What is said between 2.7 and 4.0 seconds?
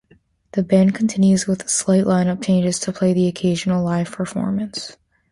to play the occasional